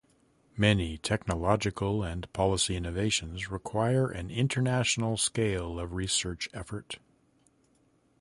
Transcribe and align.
Many 0.57 0.97
technological 0.97 2.01
and 2.01 2.33
policy 2.33 2.75
innovations 2.75 3.51
require 3.51 4.09
an 4.09 4.31
international 4.31 5.15
scale 5.15 5.79
of 5.79 5.93
research 5.93 6.49
effort. 6.55 6.97